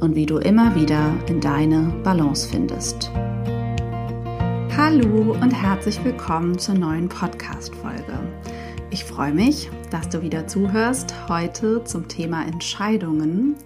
und 0.00 0.14
wie 0.14 0.26
du 0.26 0.38
immer 0.38 0.74
wieder 0.74 1.14
in 1.28 1.40
deine 1.40 1.92
Balance 2.04 2.48
findest. 2.48 3.10
Hallo 4.76 5.32
und 5.32 5.50
herzlich 5.50 6.02
willkommen 6.04 6.58
zur 6.58 6.76
neuen 6.76 7.08
Podcast-Folge. 7.08 8.18
Ich 8.90 9.04
freue 9.04 9.32
mich, 9.32 9.70
dass 9.90 10.08
du 10.08 10.22
wieder 10.22 10.46
zuhörst 10.46 11.14
heute 11.28 11.82
zum 11.84 12.06
Thema 12.08 12.46
Entscheidungen. 12.46 13.56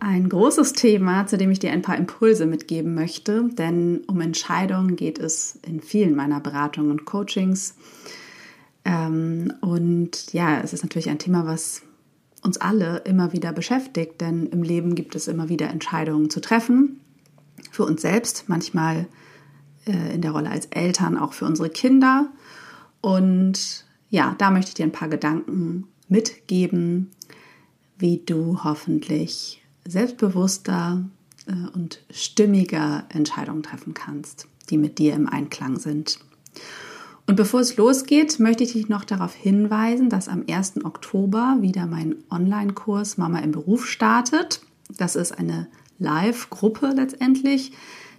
Ein 0.00 0.28
großes 0.28 0.72
Thema, 0.72 1.26
zu 1.26 1.36
dem 1.36 1.50
ich 1.50 1.58
dir 1.58 1.72
ein 1.72 1.82
paar 1.82 1.96
Impulse 1.96 2.46
mitgeben 2.46 2.94
möchte, 2.94 3.48
denn 3.52 4.04
um 4.06 4.20
Entscheidungen 4.20 4.96
geht 4.96 5.18
es 5.18 5.58
in 5.66 5.80
vielen 5.80 6.14
meiner 6.14 6.40
Beratungen 6.40 6.90
und 6.90 7.04
Coachings. 7.04 7.74
Ähm, 8.84 9.52
und 9.60 10.32
ja, 10.32 10.60
es 10.60 10.72
ist 10.72 10.84
natürlich 10.84 11.10
ein 11.10 11.18
Thema, 11.18 11.46
was 11.46 11.82
uns 12.42 12.58
alle 12.58 12.98
immer 12.98 13.32
wieder 13.32 13.52
beschäftigt, 13.52 14.20
denn 14.20 14.46
im 14.46 14.62
Leben 14.62 14.94
gibt 14.94 15.14
es 15.14 15.28
immer 15.28 15.48
wieder 15.48 15.68
Entscheidungen 15.68 16.30
zu 16.30 16.40
treffen. 16.40 17.00
Für 17.70 17.84
uns 17.84 18.02
selbst, 18.02 18.48
manchmal 18.48 19.06
äh, 19.86 20.14
in 20.14 20.22
der 20.22 20.32
Rolle 20.32 20.50
als 20.50 20.66
Eltern, 20.66 21.16
auch 21.16 21.32
für 21.32 21.44
unsere 21.44 21.70
Kinder. 21.70 22.28
Und 23.00 23.84
ja, 24.10 24.34
da 24.38 24.50
möchte 24.50 24.70
ich 24.70 24.74
dir 24.74 24.86
ein 24.86 24.92
paar 24.92 25.08
Gedanken 25.08 25.86
mitgeben, 26.08 27.10
wie 27.98 28.22
du 28.24 28.62
hoffentlich 28.64 29.62
selbstbewusster 29.86 31.04
äh, 31.46 31.52
und 31.74 32.02
stimmiger 32.10 33.04
Entscheidungen 33.08 33.62
treffen 33.62 33.94
kannst, 33.94 34.46
die 34.70 34.78
mit 34.78 34.98
dir 34.98 35.14
im 35.14 35.28
Einklang 35.28 35.78
sind. 35.78 36.20
Und 37.28 37.36
bevor 37.36 37.60
es 37.60 37.76
losgeht, 37.76 38.40
möchte 38.40 38.64
ich 38.64 38.72
dich 38.72 38.88
noch 38.88 39.04
darauf 39.04 39.34
hinweisen, 39.34 40.08
dass 40.08 40.28
am 40.28 40.44
1. 40.48 40.86
Oktober 40.86 41.58
wieder 41.60 41.84
mein 41.84 42.16
Online-Kurs 42.30 43.18
Mama 43.18 43.40
im 43.40 43.52
Beruf 43.52 43.86
startet. 43.86 44.62
Das 44.96 45.14
ist 45.14 45.32
eine 45.38 45.68
Live-Gruppe 45.98 46.94
letztendlich, 46.96 47.72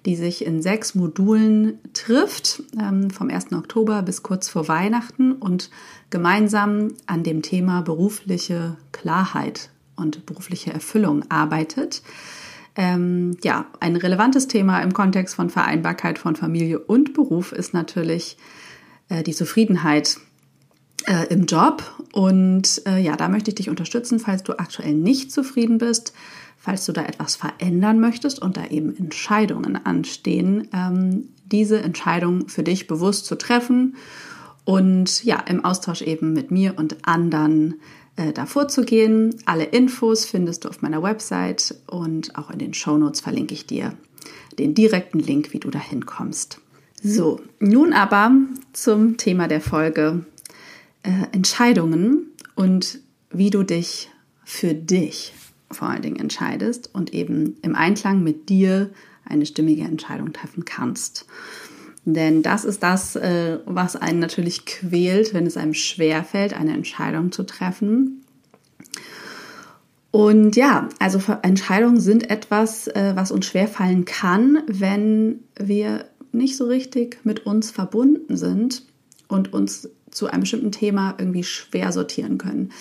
die 0.06 0.16
sich 0.16 0.46
in 0.46 0.62
sechs 0.62 0.94
Modulen 0.94 1.80
trifft, 1.94 2.62
ähm, 2.80 3.10
vom 3.10 3.32
1. 3.32 3.54
Oktober 3.54 4.04
bis 4.04 4.22
kurz 4.22 4.48
vor 4.48 4.68
Weihnachten 4.68 5.32
und 5.32 5.72
gemeinsam 6.12 6.90
an 7.08 7.24
dem 7.24 7.42
Thema 7.42 7.81
berufliche 7.81 8.78
Klarheit 8.92 9.72
und 9.96 10.28
berufliche 10.28 10.72
Erfüllung 10.72 11.24
arbeitet. 11.31 12.03
Ähm, 12.75 13.38
ja, 13.44 13.66
ein 13.80 13.96
relevantes 13.96 14.48
Thema 14.48 14.81
im 14.81 14.94
Kontext 14.94 15.34
von 15.34 15.50
Vereinbarkeit 15.50 16.19
von 16.19 16.36
Familie 16.36 16.78
und 16.78 17.16
Beruf 17.16 17.53
ist 17.53 17.74
natürlich 17.74 18.38
äh, 19.09 19.24
die 19.24 19.34
Zufriedenheit 19.34 20.18
äh, 21.06 21.28
im 21.30 21.46
Job. 21.46 21.84
Und 22.14 22.81
äh, 22.86 23.00
ja, 23.00 23.16
da 23.16 23.30
möchte 23.30 23.52
ich 23.52 23.56
dich 23.56 23.70
unterstützen, 23.70 24.20
falls 24.20 24.44
du 24.44 24.58
aktuell 24.58 24.94
nicht 24.94 25.31
zufrieden 25.31 25.78
bist, 25.78 26.14
falls 26.58 26.86
du 26.86 26.92
da 26.92 27.03
etwas 27.03 27.36
verändern 27.36 28.00
möchtest 28.00 28.42
und 28.42 28.58
da 28.58 28.68
eben 28.68 28.96
Entscheidungen 28.96 29.75
anstehen, 29.86 30.68
ähm, 30.74 31.30
diese 31.46 31.81
Entscheidung 31.81 32.48
für 32.48 32.64
dich 32.64 32.88
bewusst 32.88 33.25
zu 33.25 33.36
treffen 33.36 33.96
und 34.66 35.24
ja, 35.24 35.40
im 35.40 35.66
Austausch 35.66 36.02
eben 36.02 36.34
mit 36.34 36.52
mir 36.52 36.78
und 36.78 37.08
anderen 37.08 37.75
äh, 38.18 38.34
davor 38.34 38.68
zu 38.68 38.84
gehen. 38.84 39.36
Alle 39.46 39.64
Infos 39.64 40.25
findest 40.25 40.66
du 40.66 40.69
auf 40.69 40.81
meiner 40.81 41.02
Website 41.02 41.75
und 41.88 42.36
auch 42.38 42.52
in 42.52 42.59
den 42.59 42.74
Shownotes 42.74 43.22
verlinke 43.22 43.53
ich 43.53 43.66
dir 43.66 43.94
den 44.59 44.75
direkten 44.75 45.19
Link, 45.19 45.53
wie 45.53 45.59
du 45.59 45.69
da 45.69 45.80
hinkommst. 45.80 46.59
So, 47.02 47.40
nun 47.60 47.94
aber 47.94 48.32
zum 48.74 49.18
Thema 49.18 49.48
der 49.48 49.62
Folge 49.62 50.26
äh, 51.04 51.28
Entscheidungen 51.32 52.28
und 52.56 53.00
wie 53.32 53.50
du 53.50 53.64
dich 53.64 54.10
für 54.44 54.74
dich 54.74 55.34
vor 55.72 55.90
allen 55.90 56.02
Dingen 56.02 56.20
entscheidest 56.20 56.90
und 56.94 57.14
eben 57.14 57.58
im 57.62 57.76
Einklang 57.76 58.24
mit 58.24 58.50
dir 58.50 58.90
eine 59.24 59.46
stimmige 59.46 59.84
Entscheidung 59.84 60.34
treffen 60.34 60.66
kannst. 60.66 61.26
Denn 62.06 62.42
das 62.42 62.66
ist 62.66 62.82
das, 62.82 63.16
äh, 63.16 63.60
was 63.66 63.96
einen 63.96 64.20
natürlich 64.20 64.66
quält, 64.66 65.34
wenn 65.34 65.46
es 65.46 65.58
einem 65.58 65.74
schwerfällt, 65.76 66.54
eine 66.54 66.74
Entscheidung 66.74 67.31
zu 67.31 67.44
treffen. 67.44 68.26
Und 70.12 70.56
ja, 70.56 70.90
also 70.98 71.22
Entscheidungen 71.44 72.00
sind 72.00 72.30
etwas, 72.31 72.88
äh, 72.88 73.14
was 73.16 73.31
uns 73.31 73.46
schwerfallen 73.46 74.06
kann, 74.06 74.64
wenn 74.68 75.42
wir 75.56 76.06
nicht 76.31 76.57
so 76.57 76.66
richtig 76.66 77.19
mit 77.23 77.45
uns 77.45 77.72
verbunden 77.72 78.38
sind 78.38 78.84
und 79.28 79.53
uns 79.53 79.90
zu 80.12 80.28
einem 80.28 80.41
bestimmten 80.41 80.72
Thema 80.72 81.16
irgendwie 81.17 81.44
schwer 81.44 81.91
sortieren 81.91 82.38
können. 82.38 82.72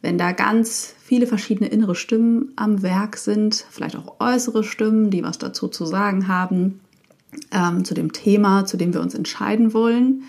Wenn 0.00 0.16
da 0.16 0.32
ganz 0.32 0.94
viele 1.02 1.26
verschiedene 1.26 1.68
innere 1.68 1.94
Stimmen 1.94 2.52
am 2.56 2.82
Werk 2.82 3.16
sind, 3.16 3.64
vielleicht 3.70 3.96
auch 3.96 4.20
äußere 4.20 4.62
Stimmen, 4.62 5.10
die 5.10 5.24
was 5.24 5.38
dazu 5.38 5.66
zu 5.68 5.86
sagen 5.86 6.28
haben, 6.28 6.80
ähm, 7.50 7.84
zu 7.84 7.94
dem 7.94 8.12
Thema, 8.12 8.64
zu 8.64 8.76
dem 8.76 8.94
wir 8.94 9.00
uns 9.00 9.14
entscheiden 9.14 9.74
wollen. 9.74 10.24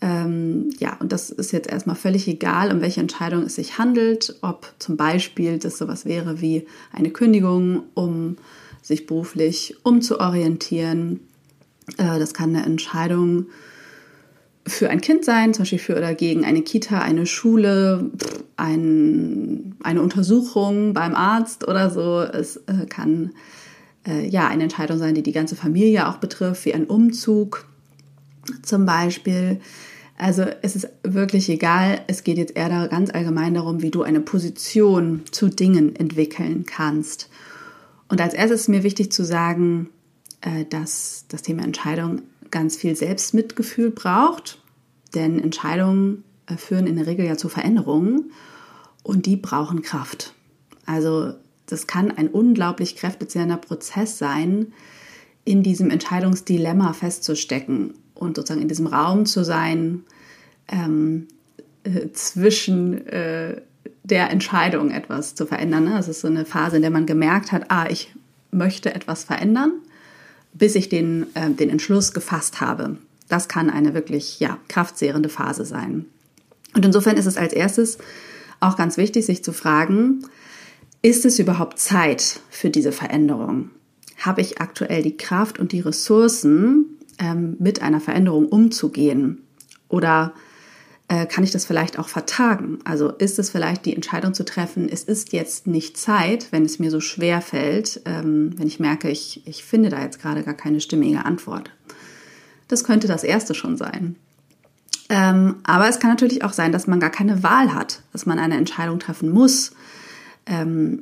Ähm, 0.00 0.70
ja, 0.78 0.96
und 1.00 1.12
das 1.12 1.30
ist 1.30 1.52
jetzt 1.52 1.68
erstmal 1.68 1.96
völlig 1.96 2.28
egal, 2.28 2.70
um 2.72 2.80
welche 2.80 3.00
Entscheidung 3.00 3.42
es 3.42 3.56
sich 3.56 3.78
handelt, 3.78 4.36
ob 4.42 4.72
zum 4.78 4.96
Beispiel 4.96 5.58
das 5.58 5.78
sowas 5.78 6.04
wäre 6.04 6.40
wie 6.40 6.66
eine 6.92 7.10
Kündigung, 7.10 7.84
um 7.94 8.36
sich 8.82 9.06
beruflich 9.06 9.76
umzuorientieren, 9.82 11.20
das 11.96 12.34
kann 12.34 12.54
eine 12.54 12.64
Entscheidung 12.64 13.46
für 14.66 14.90
ein 14.90 15.00
Kind 15.00 15.24
sein, 15.24 15.54
zum 15.54 15.62
Beispiel 15.62 15.78
für 15.78 15.96
oder 15.96 16.14
gegen 16.14 16.44
eine 16.44 16.62
Kita, 16.62 16.98
eine 16.98 17.26
Schule, 17.26 18.10
ein, 18.56 19.76
eine 19.82 20.02
Untersuchung 20.02 20.92
beim 20.92 21.14
Arzt 21.14 21.66
oder 21.68 21.90
so. 21.90 22.20
Es 22.20 22.56
äh, 22.66 22.86
kann 22.88 23.32
äh, 24.06 24.26
ja 24.26 24.48
eine 24.48 24.64
Entscheidung 24.64 24.98
sein, 24.98 25.14
die 25.14 25.22
die 25.22 25.32
ganze 25.32 25.54
Familie 25.54 26.08
auch 26.08 26.16
betrifft, 26.16 26.64
wie 26.64 26.74
ein 26.74 26.86
Umzug 26.86 27.66
zum 28.62 28.86
Beispiel. 28.86 29.60
Also 30.18 30.44
es 30.62 30.74
ist 30.74 30.88
wirklich 31.04 31.48
egal. 31.48 32.00
Es 32.08 32.24
geht 32.24 32.38
jetzt 32.38 32.56
eher 32.56 32.68
da 32.68 32.86
ganz 32.88 33.10
allgemein 33.10 33.54
darum, 33.54 33.82
wie 33.82 33.90
du 33.90 34.02
eine 34.02 34.20
Position 34.20 35.22
zu 35.30 35.48
Dingen 35.48 35.94
entwickeln 35.94 36.64
kannst. 36.66 37.28
Und 38.08 38.20
als 38.20 38.34
erstes 38.34 38.62
ist 38.62 38.68
mir 38.68 38.82
wichtig 38.82 39.12
zu 39.12 39.24
sagen, 39.24 39.90
äh, 39.90 39.95
dass 40.68 41.24
das 41.28 41.42
Thema 41.42 41.64
Entscheidung 41.64 42.22
ganz 42.50 42.76
viel 42.76 42.96
Selbstmitgefühl 42.96 43.90
braucht, 43.90 44.60
denn 45.14 45.42
Entscheidungen 45.42 46.24
äh, 46.46 46.56
führen 46.56 46.86
in 46.86 46.96
der 46.96 47.06
Regel 47.06 47.26
ja 47.26 47.36
zu 47.36 47.48
Veränderungen 47.48 48.32
und 49.02 49.26
die 49.26 49.36
brauchen 49.36 49.82
Kraft. 49.82 50.34
Also 50.84 51.34
das 51.66 51.86
kann 51.86 52.10
ein 52.10 52.28
unglaublich 52.28 52.96
kräftezehrender 52.96 53.56
Prozess 53.56 54.18
sein, 54.18 54.72
in 55.44 55.62
diesem 55.62 55.90
Entscheidungsdilemma 55.90 56.92
festzustecken 56.92 57.94
und 58.14 58.36
sozusagen 58.36 58.62
in 58.62 58.68
diesem 58.68 58.86
Raum 58.86 59.26
zu 59.26 59.44
sein 59.44 60.04
ähm, 60.68 61.28
äh, 61.84 62.10
zwischen 62.12 63.06
äh, 63.06 63.60
der 64.02 64.30
Entscheidung, 64.30 64.90
etwas 64.90 65.34
zu 65.34 65.46
verändern. 65.46 65.84
Ne? 65.84 65.90
Das 65.90 66.08
ist 66.08 66.20
so 66.20 66.28
eine 66.28 66.44
Phase, 66.44 66.76
in 66.76 66.82
der 66.82 66.90
man 66.90 67.06
gemerkt 67.06 67.52
hat, 67.52 67.70
ah, 67.70 67.86
ich 67.88 68.14
möchte 68.50 68.94
etwas 68.94 69.24
verändern 69.24 69.72
bis 70.58 70.74
ich 70.74 70.88
den, 70.88 71.26
äh, 71.34 71.50
den 71.50 71.70
Entschluss 71.70 72.12
gefasst 72.12 72.60
habe. 72.60 72.96
Das 73.28 73.48
kann 73.48 73.70
eine 73.70 73.94
wirklich 73.94 74.40
ja, 74.40 74.58
kraftzehrende 74.68 75.28
Phase 75.28 75.64
sein. 75.64 76.06
Und 76.74 76.84
insofern 76.84 77.16
ist 77.16 77.26
es 77.26 77.36
als 77.36 77.52
erstes 77.52 77.98
auch 78.60 78.76
ganz 78.76 78.96
wichtig, 78.96 79.26
sich 79.26 79.42
zu 79.42 79.52
fragen, 79.52 80.24
ist 81.02 81.24
es 81.24 81.38
überhaupt 81.38 81.78
Zeit 81.78 82.40
für 82.50 82.70
diese 82.70 82.92
Veränderung? 82.92 83.70
habe 84.18 84.40
ich 84.40 84.60
aktuell 84.60 85.02
die 85.02 85.16
Kraft 85.16 85.58
und 85.58 85.72
die 85.72 85.80
Ressourcen, 85.80 86.98
ähm, 87.18 87.56
mit 87.58 87.82
einer 87.82 88.00
Veränderung 88.00 88.46
umzugehen? 88.46 89.42
Oder 89.88 90.32
äh, 91.08 91.26
kann 91.26 91.44
ich 91.44 91.52
das 91.52 91.64
vielleicht 91.64 91.98
auch 91.98 92.08
vertagen? 92.08 92.78
Also 92.84 93.10
ist 93.10 93.38
es 93.38 93.50
vielleicht 93.50 93.84
die 93.86 93.94
Entscheidung 93.94 94.34
zu 94.34 94.44
treffen, 94.44 94.88
es 94.88 95.04
ist 95.04 95.32
jetzt 95.32 95.66
nicht 95.66 95.96
Zeit, 95.96 96.48
wenn 96.50 96.64
es 96.64 96.78
mir 96.78 96.90
so 96.90 97.00
schwer 97.00 97.40
fällt, 97.40 98.00
ähm, 98.04 98.58
wenn 98.58 98.66
ich 98.66 98.80
merke, 98.80 99.08
ich, 99.08 99.46
ich 99.46 99.64
finde 99.64 99.88
da 99.88 100.02
jetzt 100.02 100.20
gerade 100.20 100.42
gar 100.42 100.54
keine 100.54 100.80
stimmige 100.80 101.24
Antwort. 101.24 101.70
Das 102.68 102.82
könnte 102.82 103.06
das 103.06 103.22
erste 103.22 103.54
schon 103.54 103.76
sein. 103.76 104.16
Ähm, 105.08 105.56
aber 105.62 105.88
es 105.88 106.00
kann 106.00 106.10
natürlich 106.10 106.42
auch 106.42 106.52
sein, 106.52 106.72
dass 106.72 106.88
man 106.88 106.98
gar 106.98 107.10
keine 107.10 107.44
Wahl 107.44 107.72
hat, 107.72 108.02
dass 108.12 108.26
man 108.26 108.40
eine 108.40 108.56
Entscheidung 108.56 108.98
treffen 108.98 109.30
muss, 109.30 109.70
ähm, 110.46 111.00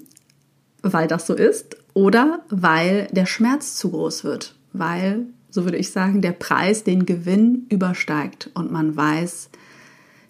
weil 0.82 1.08
das 1.08 1.26
so 1.26 1.32
ist 1.32 1.78
oder 1.94 2.44
weil 2.50 3.08
der 3.12 3.24
Schmerz 3.24 3.76
zu 3.76 3.90
groß 3.90 4.24
wird, 4.24 4.54
weil, 4.74 5.26
so 5.48 5.64
würde 5.64 5.78
ich 5.78 5.90
sagen, 5.90 6.20
der 6.20 6.32
Preis 6.32 6.84
den 6.84 7.06
Gewinn 7.06 7.64
übersteigt 7.70 8.50
und 8.52 8.70
man 8.70 8.94
weiß, 8.94 9.48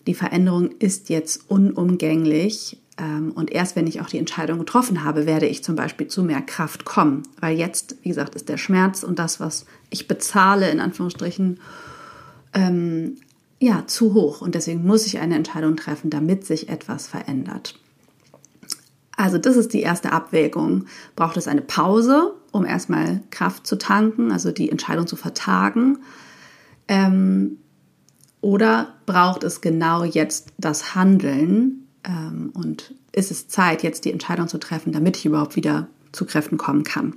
die 0.06 0.14
Veränderung 0.14 0.70
ist 0.78 1.08
jetzt 1.08 1.48
unumgänglich. 1.48 2.78
Ähm, 2.98 3.32
und 3.34 3.50
erst 3.52 3.76
wenn 3.76 3.86
ich 3.86 4.00
auch 4.00 4.08
die 4.08 4.18
Entscheidung 4.18 4.58
getroffen 4.58 5.04
habe, 5.04 5.26
werde 5.26 5.46
ich 5.46 5.64
zum 5.64 5.76
Beispiel 5.76 6.06
zu 6.06 6.22
mehr 6.22 6.42
Kraft 6.42 6.84
kommen. 6.84 7.22
Weil 7.40 7.56
jetzt, 7.56 7.96
wie 8.02 8.10
gesagt, 8.10 8.34
ist 8.34 8.48
der 8.48 8.58
Schmerz 8.58 9.02
und 9.02 9.18
das, 9.18 9.40
was 9.40 9.66
ich 9.90 10.06
bezahle, 10.06 10.70
in 10.70 10.80
Anführungsstrichen, 10.80 11.60
ähm, 12.52 13.16
ja, 13.60 13.86
zu 13.86 14.14
hoch. 14.14 14.40
Und 14.40 14.54
deswegen 14.54 14.86
muss 14.86 15.06
ich 15.06 15.18
eine 15.18 15.36
Entscheidung 15.36 15.76
treffen, 15.76 16.10
damit 16.10 16.44
sich 16.44 16.68
etwas 16.68 17.06
verändert. 17.06 17.78
Also 19.16 19.38
das 19.38 19.56
ist 19.56 19.72
die 19.72 19.80
erste 19.80 20.12
Abwägung. 20.12 20.86
Braucht 21.16 21.36
es 21.36 21.48
eine 21.48 21.62
Pause, 21.62 22.34
um 22.50 22.64
erstmal 22.64 23.20
Kraft 23.30 23.66
zu 23.66 23.76
tanken, 23.76 24.32
also 24.32 24.50
die 24.50 24.70
Entscheidung 24.70 25.06
zu 25.06 25.16
vertagen? 25.16 25.98
Ähm, 26.88 27.58
oder 28.44 28.88
braucht 29.06 29.42
es 29.42 29.62
genau 29.62 30.04
jetzt 30.04 30.52
das 30.58 30.94
Handeln 30.94 31.88
ähm, 32.04 32.50
und 32.52 32.94
ist 33.12 33.30
es 33.30 33.48
Zeit, 33.48 33.82
jetzt 33.82 34.04
die 34.04 34.12
Entscheidung 34.12 34.48
zu 34.48 34.58
treffen, 34.58 34.92
damit 34.92 35.16
ich 35.16 35.24
überhaupt 35.24 35.56
wieder 35.56 35.88
zu 36.12 36.26
Kräften 36.26 36.58
kommen 36.58 36.84
kann? 36.84 37.14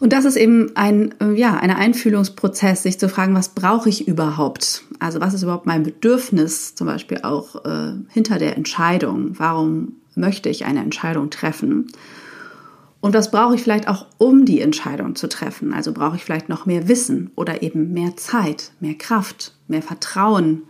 Und 0.00 0.12
das 0.12 0.24
ist 0.24 0.34
eben 0.34 0.72
ein, 0.74 1.14
äh, 1.20 1.32
ja, 1.32 1.56
ein 1.56 1.70
Einfühlungsprozess, 1.70 2.82
sich 2.82 2.98
zu 2.98 3.08
fragen, 3.08 3.36
was 3.36 3.50
brauche 3.50 3.88
ich 3.88 4.08
überhaupt? 4.08 4.82
Also 4.98 5.20
was 5.20 5.32
ist 5.32 5.44
überhaupt 5.44 5.66
mein 5.66 5.84
Bedürfnis, 5.84 6.74
zum 6.74 6.88
Beispiel 6.88 7.20
auch 7.22 7.64
äh, 7.64 7.92
hinter 8.08 8.40
der 8.40 8.56
Entscheidung? 8.56 9.38
Warum 9.38 9.92
möchte 10.16 10.48
ich 10.48 10.64
eine 10.64 10.80
Entscheidung 10.80 11.30
treffen? 11.30 11.86
Und 13.04 13.12
was 13.12 13.30
brauche 13.30 13.54
ich 13.54 13.62
vielleicht 13.62 13.86
auch, 13.86 14.06
um 14.16 14.46
die 14.46 14.62
Entscheidung 14.62 15.14
zu 15.14 15.28
treffen? 15.28 15.74
Also 15.74 15.92
brauche 15.92 16.16
ich 16.16 16.24
vielleicht 16.24 16.48
noch 16.48 16.64
mehr 16.64 16.88
Wissen 16.88 17.30
oder 17.36 17.62
eben 17.62 17.92
mehr 17.92 18.16
Zeit, 18.16 18.72
mehr 18.80 18.94
Kraft, 18.94 19.52
mehr 19.68 19.82
Vertrauen, 19.82 20.62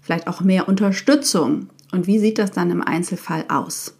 vielleicht 0.00 0.28
auch 0.28 0.42
mehr 0.42 0.68
Unterstützung. 0.68 1.70
Und 1.90 2.06
wie 2.06 2.20
sieht 2.20 2.38
das 2.38 2.52
dann 2.52 2.70
im 2.70 2.82
Einzelfall 2.82 3.46
aus? 3.48 3.96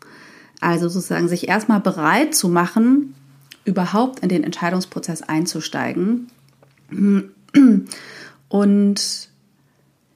Also 0.60 0.88
sozusagen 0.88 1.26
sich 1.26 1.48
erstmal 1.48 1.80
bereit 1.80 2.36
zu 2.36 2.48
machen, 2.48 3.16
überhaupt 3.64 4.20
in 4.20 4.28
den 4.28 4.44
Entscheidungsprozess 4.44 5.22
einzusteigen. 5.22 6.28
Und 8.48 9.28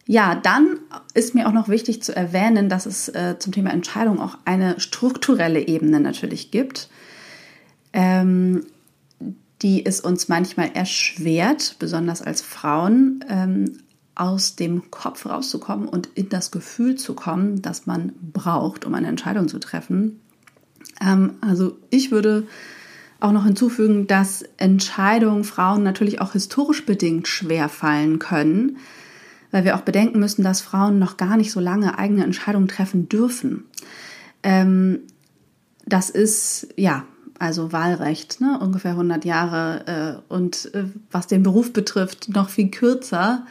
ja, 0.07 0.35
dann 0.37 0.79
ist 1.15 1.35
mir 1.35 1.49
auch 1.49 1.53
noch 1.53 1.69
wichtig 1.69 2.01
zu 2.01 2.15
erwähnen, 2.15 2.69
dass 2.69 2.87
es 2.87 3.09
äh, 3.09 3.41
zum 3.41 3.53
Thema 3.53 3.73
Entscheidung 3.73 4.21
auch 4.21 4.39
eine 4.45 4.79
strukturelle 4.79 5.67
Ebene 5.67 5.99
natürlich 5.99 6.53
gibt 6.53 6.91
ähm, 7.97 8.67
die 9.63 9.85
es 9.87 10.01
uns 10.01 10.29
manchmal 10.29 10.71
erschwert, 10.75 11.77
besonders 11.79 12.21
als 12.21 12.43
Frauen, 12.43 13.25
ähm, 13.29 13.79
aus 14.15 14.55
dem 14.55 14.91
Kopf 14.91 15.27
rauszukommen 15.27 15.89
und 15.89 16.09
in 16.15 16.29
das 16.29 16.51
Gefühl 16.51 16.97
zu 16.97 17.15
kommen, 17.15 17.63
das 17.63 17.87
man 17.87 18.13
braucht, 18.21 18.85
um 18.85 18.95
eine 18.95 19.09
Entscheidung 19.09 19.49
zu 19.49 19.59
treffen. 19.59 20.21
Ähm, 21.01 21.35
also 21.41 21.79
ich 21.91 22.11
würde 22.11 22.47
auch 23.19 23.33
noch 23.33 23.45
hinzufügen, 23.45 24.07
dass 24.07 24.45
Entscheidungen 24.59 25.45
Frauen 25.45 25.83
natürlich 25.83 26.21
auch 26.21 26.33
historisch 26.33 26.85
bedingt 26.85 27.29
schwer 27.29 27.71
fallen 27.71 28.19
können, 28.19 28.77
weil 29.53 29.65
wir 29.65 29.75
auch 29.75 29.83
bedenken 29.83 30.19
müssen, 30.19 30.43
dass 30.45 30.61
Frauen 30.61 30.99
noch 30.99 31.17
gar 31.17 31.39
nicht 31.39 31.51
so 31.51 31.61
lange 31.61 31.99
eigene 31.99 32.25
Entscheidungen 32.25 32.69
treffen 32.69 33.09
dürfen. 33.09 33.65
Ähm, 34.43 35.01
das 35.87 36.11
ist 36.11 36.69
ja 36.77 37.07
also 37.39 37.73
Wahlrecht, 37.73 38.41
ne? 38.41 38.59
ungefähr 38.61 38.93
100 38.93 39.25
Jahre 39.25 40.23
äh, 40.31 40.33
und 40.33 40.75
äh, 40.75 40.85
was 41.11 41.27
den 41.27 41.43
Beruf 41.43 41.73
betrifft, 41.73 42.29
noch 42.29 42.49
viel 42.49 42.71
kürzer. 42.71 43.47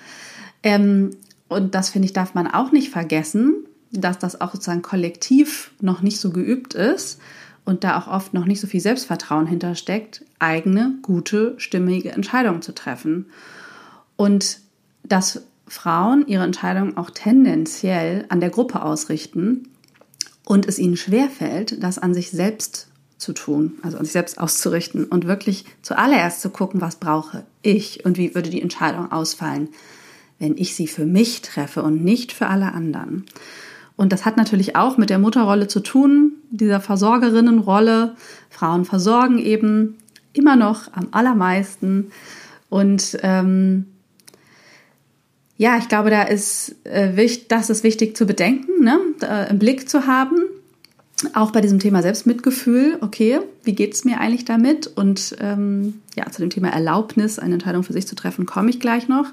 Ähm, 0.64 1.12
und 1.48 1.76
das 1.76 1.90
finde 1.90 2.08
ich, 2.08 2.14
darf 2.14 2.34
man 2.34 2.48
auch 2.48 2.72
nicht 2.72 2.90
vergessen, 2.90 3.66
dass 3.92 4.18
das 4.18 4.42
auch 4.42 4.54
sozusagen 4.54 4.82
kollektiv 4.82 5.72
noch 5.80 6.02
nicht 6.02 6.20
so 6.20 6.32
geübt 6.32 6.74
ist 6.74 7.20
und 7.66 7.84
da 7.84 7.98
auch 7.98 8.08
oft 8.08 8.34
noch 8.34 8.46
nicht 8.46 8.60
so 8.60 8.68
viel 8.68 8.82
Selbstvertrauen 8.82 9.48
hintersteckt, 9.48 10.24
eigene, 10.40 10.96
gute, 11.02 11.56
stimmige 11.58 12.12
Entscheidungen 12.12 12.62
zu 12.62 12.74
treffen. 12.74 13.28
Und 14.16 14.60
dass 15.04 15.44
Frauen 15.68 16.28
ihre 16.28 16.44
Entscheidungen 16.44 16.98
auch 16.98 17.10
tendenziell 17.10 18.26
an 18.30 18.40
der 18.40 18.50
Gruppe 18.50 18.82
ausrichten 18.82 19.68
und 20.46 20.68
es 20.68 20.80
ihnen 20.80 20.98
schwerfällt, 20.98 21.84
das 21.84 21.98
an 21.98 22.14
sich 22.14 22.32
selbst 22.32 22.88
zu 23.18 23.34
tun, 23.34 23.74
also 23.82 23.98
sich 24.00 24.12
selbst 24.12 24.40
auszurichten 24.40 25.06
und 25.06 25.28
wirklich 25.28 25.66
zuallererst 25.82 26.42
zu 26.42 26.50
gucken, 26.50 26.82
was 26.82 26.98
brauche 26.98 27.46
ich 27.62 28.06
und 28.06 28.18
wie 28.18 28.36
würde 28.36 28.50
die 28.50 28.62
Entscheidung 28.62 29.12
ausfallen, 29.12 29.70
wenn 30.40 30.58
ich 30.58 30.76
sie 30.76 30.88
für 30.88 31.06
mich 31.06 31.42
treffe 31.42 31.82
und 31.82 32.04
nicht 32.04 32.34
für 32.34 32.48
alle 32.48 32.74
anderen. 32.74 33.26
Und 33.96 34.12
das 34.12 34.26
hat 34.26 34.36
natürlich 34.36 34.76
auch 34.76 34.98
mit 34.98 35.10
der 35.10 35.20
Mutterrolle 35.20 35.68
zu 35.68 35.80
tun, 35.80 36.34
dieser 36.52 36.82
Versorgerinnenrolle. 36.82 38.16
Frauen 38.50 38.84
versorgen 38.84 39.38
eben 39.40 39.98
immer 40.34 40.58
noch 40.58 40.92
am 40.94 41.08
allermeisten. 41.12 42.12
Und 42.70 43.18
ähm, 43.24 43.86
ja, 45.58 45.78
ich 45.78 45.88
glaube, 45.88 46.10
da 46.10 46.24
ist 46.24 46.76
äh, 46.84 47.30
das 47.48 47.70
ist 47.70 47.84
wichtig 47.84 48.18
zu 48.18 48.26
bedenken, 48.26 48.84
ne? 48.84 49.00
äh, 49.22 49.50
im 49.50 49.60
Blick 49.60 49.88
zu 49.88 50.08
haben, 50.08 50.36
auch 51.34 51.52
bei 51.52 51.62
diesem 51.62 51.80
Thema 51.80 52.02
Selbstmitgefühl, 52.02 52.98
okay, 53.02 53.40
wie 53.64 53.74
geht 53.74 53.94
es 53.94 54.04
mir 54.04 54.20
eigentlich 54.20 54.46
damit? 54.46 54.88
Und 54.88 55.36
ähm, 55.40 56.02
ja, 56.16 56.30
zu 56.30 56.42
dem 56.42 56.50
Thema 56.50 56.70
Erlaubnis, 56.70 57.40
eine 57.40 57.54
Entscheidung 57.54 57.84
für 57.84 57.94
sich 57.94 58.08
zu 58.08 58.16
treffen, 58.16 58.46
komme 58.46 58.70
ich 58.70 58.80
gleich 58.80 59.08
noch. 59.08 59.28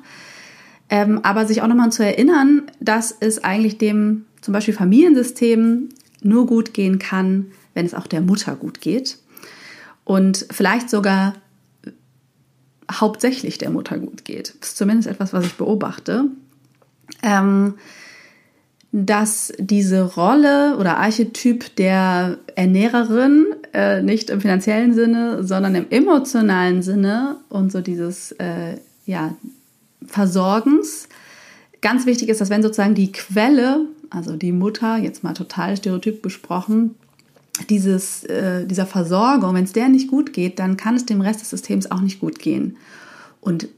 Ähm, 0.88 1.20
aber 1.22 1.46
sich 1.46 1.62
auch 1.62 1.66
nochmal 1.66 1.90
zu 1.90 2.04
erinnern, 2.04 2.70
dass 2.80 3.14
es 3.18 3.42
eigentlich 3.42 3.78
dem 3.78 4.26
zum 4.40 4.52
Beispiel 4.52 4.74
Familiensystem 4.74 5.88
nur 6.22 6.46
gut 6.46 6.74
gehen 6.74 6.98
kann, 6.98 7.46
wenn 7.74 7.86
es 7.86 7.94
auch 7.94 8.06
der 8.06 8.20
Mutter 8.20 8.54
gut 8.54 8.80
geht. 8.80 9.18
Und 10.04 10.46
vielleicht 10.50 10.90
sogar 10.90 11.34
hauptsächlich 12.90 13.58
der 13.58 13.70
Mutter 13.70 13.98
gut 13.98 14.24
geht. 14.24 14.54
Das 14.60 14.70
ist 14.70 14.76
zumindest 14.76 15.08
etwas, 15.08 15.32
was 15.32 15.46
ich 15.46 15.54
beobachte. 15.54 16.26
Ähm, 17.22 17.74
dass 18.92 19.52
diese 19.58 20.02
Rolle 20.02 20.76
oder 20.76 20.98
Archetyp 20.98 21.74
der 21.76 22.36
Ernährerin 22.54 23.46
äh, 23.72 24.02
nicht 24.02 24.28
im 24.28 24.42
finanziellen 24.42 24.92
Sinne, 24.92 25.42
sondern 25.44 25.74
im 25.74 25.86
emotionalen 25.88 26.82
Sinne 26.82 27.36
und 27.48 27.72
so 27.72 27.80
dieses 27.80 28.32
äh, 28.32 28.76
ja, 29.06 29.34
Versorgens 30.06 31.08
ganz 31.80 32.04
wichtig 32.04 32.28
ist, 32.28 32.42
dass 32.42 32.50
wenn 32.50 32.62
sozusagen 32.62 32.94
die 32.94 33.12
Quelle, 33.12 33.86
also 34.10 34.36
die 34.36 34.52
Mutter, 34.52 34.98
jetzt 34.98 35.24
mal 35.24 35.32
total 35.32 35.76
stereotyp 35.76 36.20
besprochen, 36.20 36.94
dieses, 37.70 38.24
äh, 38.24 38.66
dieser 38.66 38.86
Versorgung, 38.86 39.54
wenn 39.54 39.64
es 39.64 39.72
der 39.72 39.88
nicht 39.88 40.08
gut 40.08 40.34
geht, 40.34 40.58
dann 40.58 40.76
kann 40.76 40.96
es 40.96 41.06
dem 41.06 41.22
Rest 41.22 41.40
des 41.40 41.50
Systems 41.50 41.90
auch 41.90 42.00
nicht 42.00 42.20
gut 42.20 42.38
gehen. 42.38 42.76
Und 43.40 43.68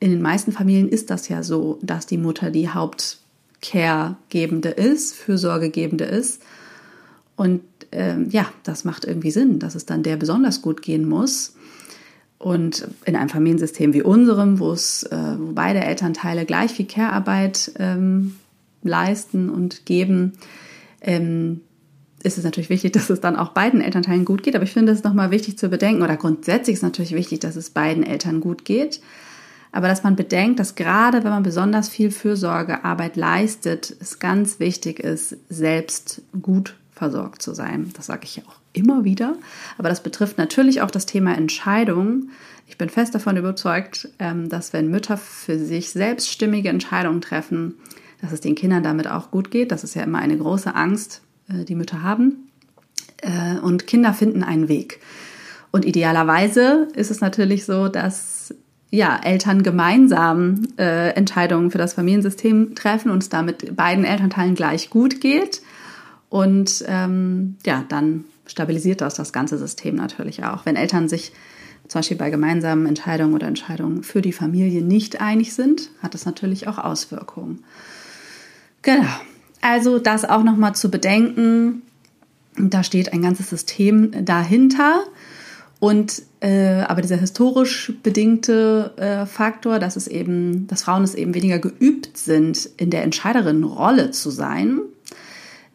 in 0.00 0.10
den 0.10 0.22
meisten 0.22 0.52
Familien 0.52 0.88
ist 0.88 1.10
das 1.10 1.28
ja 1.28 1.42
so, 1.42 1.78
dass 1.82 2.06
die 2.06 2.18
Mutter 2.18 2.50
die 2.50 2.70
Haupt 2.70 3.18
Care-gebende 3.64 4.68
ist, 4.68 5.14
Fürsorgegebende 5.14 6.04
ist. 6.04 6.42
Und 7.34 7.62
ähm, 7.92 8.28
ja, 8.30 8.46
das 8.62 8.84
macht 8.84 9.04
irgendwie 9.04 9.30
Sinn, 9.30 9.58
dass 9.58 9.74
es 9.74 9.86
dann 9.86 10.02
der 10.02 10.16
besonders 10.16 10.62
gut 10.62 10.82
gehen 10.82 11.08
muss. 11.08 11.56
Und 12.38 12.86
in 13.06 13.16
einem 13.16 13.30
Familiensystem 13.30 13.94
wie 13.94 14.02
unserem, 14.02 14.58
wo 14.58 14.70
es, 14.72 15.04
äh, 15.04 15.36
beide 15.54 15.80
Elternteile 15.80 16.44
gleich 16.44 16.72
viel 16.72 16.86
Care-Arbeit 16.86 17.72
ähm, 17.78 18.36
leisten 18.82 19.48
und 19.48 19.86
geben, 19.86 20.32
ähm, 21.00 21.62
ist 22.22 22.36
es 22.36 22.44
natürlich 22.44 22.70
wichtig, 22.70 22.92
dass 22.92 23.08
es 23.08 23.20
dann 23.20 23.36
auch 23.36 23.50
beiden 23.50 23.80
Elternteilen 23.80 24.26
gut 24.26 24.42
geht. 24.42 24.56
Aber 24.56 24.64
ich 24.64 24.72
finde 24.72 24.92
es 24.92 25.04
nochmal 25.04 25.30
wichtig 25.30 25.56
zu 25.56 25.70
bedenken, 25.70 26.02
oder 26.02 26.16
grundsätzlich 26.16 26.74
ist 26.74 26.80
es 26.80 26.84
natürlich 26.84 27.14
wichtig, 27.14 27.40
dass 27.40 27.56
es 27.56 27.70
beiden 27.70 28.02
Eltern 28.02 28.40
gut 28.40 28.64
geht 28.66 29.00
aber 29.74 29.88
dass 29.88 30.04
man 30.04 30.14
bedenkt, 30.14 30.60
dass 30.60 30.76
gerade 30.76 31.24
wenn 31.24 31.32
man 31.32 31.42
besonders 31.42 31.88
viel 31.88 32.12
Fürsorgearbeit 32.12 33.16
leistet, 33.16 33.92
es 34.00 34.20
ganz 34.20 34.60
wichtig 34.60 35.00
ist, 35.00 35.36
selbst 35.48 36.22
gut 36.40 36.76
versorgt 36.92 37.42
zu 37.42 37.54
sein. 37.54 37.90
Das 37.96 38.06
sage 38.06 38.20
ich 38.22 38.36
ja 38.36 38.44
auch 38.46 38.60
immer 38.72 39.02
wieder. 39.02 39.34
Aber 39.76 39.88
das 39.88 40.00
betrifft 40.00 40.38
natürlich 40.38 40.80
auch 40.80 40.92
das 40.92 41.06
Thema 41.06 41.36
Entscheidung. 41.36 42.28
Ich 42.68 42.78
bin 42.78 42.88
fest 42.88 43.16
davon 43.16 43.36
überzeugt, 43.36 44.08
ähm, 44.20 44.48
dass 44.48 44.72
wenn 44.72 44.92
Mütter 44.92 45.16
für 45.16 45.58
sich 45.58 45.90
selbststimmige 45.90 46.68
Entscheidungen 46.68 47.20
treffen, 47.20 47.74
dass 48.22 48.30
es 48.30 48.40
den 48.40 48.54
Kindern 48.54 48.84
damit 48.84 49.08
auch 49.08 49.32
gut 49.32 49.50
geht. 49.50 49.72
Das 49.72 49.82
ist 49.82 49.96
ja 49.96 50.04
immer 50.04 50.20
eine 50.20 50.38
große 50.38 50.72
Angst, 50.72 51.20
äh, 51.48 51.64
die 51.64 51.74
Mütter 51.74 52.00
haben. 52.04 52.48
Äh, 53.22 53.58
und 53.58 53.88
Kinder 53.88 54.14
finden 54.14 54.44
einen 54.44 54.68
Weg. 54.68 55.00
Und 55.72 55.84
idealerweise 55.84 56.86
ist 56.94 57.10
es 57.10 57.20
natürlich 57.20 57.64
so, 57.64 57.88
dass 57.88 58.54
ja, 58.94 59.20
Eltern 59.22 59.62
gemeinsam 59.62 60.68
äh, 60.78 61.10
Entscheidungen 61.10 61.70
für 61.70 61.78
das 61.78 61.94
Familiensystem 61.94 62.74
treffen 62.76 63.10
und 63.10 63.22
es 63.22 63.28
damit 63.28 63.74
beiden 63.74 64.04
Elternteilen 64.04 64.54
gleich 64.54 64.88
gut 64.88 65.20
geht. 65.20 65.62
Und 66.28 66.84
ähm, 66.86 67.56
ja, 67.66 67.84
dann 67.88 68.24
stabilisiert 68.46 69.00
das 69.00 69.14
das 69.14 69.32
ganze 69.32 69.58
System 69.58 69.96
natürlich 69.96 70.44
auch. 70.44 70.64
Wenn 70.64 70.76
Eltern 70.76 71.08
sich 71.08 71.32
zum 71.88 71.98
Beispiel 71.98 72.16
bei 72.16 72.30
gemeinsamen 72.30 72.86
Entscheidungen 72.86 73.34
oder 73.34 73.48
Entscheidungen 73.48 74.04
für 74.04 74.22
die 74.22 74.32
Familie 74.32 74.82
nicht 74.82 75.20
einig 75.20 75.54
sind, 75.54 75.90
hat 76.00 76.14
das 76.14 76.24
natürlich 76.24 76.68
auch 76.68 76.78
Auswirkungen. 76.78 77.64
Genau. 78.82 79.08
Also 79.60 79.98
das 79.98 80.24
auch 80.24 80.44
nochmal 80.44 80.74
zu 80.76 80.90
bedenken. 80.90 81.82
Da 82.56 82.84
steht 82.84 83.12
ein 83.12 83.22
ganzes 83.22 83.50
System 83.50 84.24
dahinter. 84.24 85.04
Und 85.84 86.22
äh, 86.40 86.80
aber 86.80 87.02
dieser 87.02 87.18
historisch 87.18 87.92
bedingte 88.02 88.94
äh, 88.96 89.26
Faktor, 89.26 89.78
dass 89.78 89.96
es 89.96 90.08
eben, 90.08 90.66
dass 90.66 90.84
Frauen 90.84 91.04
es 91.04 91.14
eben 91.14 91.34
weniger 91.34 91.58
geübt 91.58 92.16
sind, 92.16 92.70
in 92.78 92.88
der 92.88 93.02
Entscheiderinnenrolle 93.02 94.10
zu 94.10 94.30
sein, 94.30 94.80